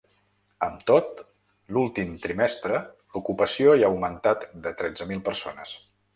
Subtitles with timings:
[0.67, 1.19] Amb tot,
[1.77, 2.81] l’últim trimestre
[3.13, 5.79] l’ocupació hi ha augmentat de tretze mil persones.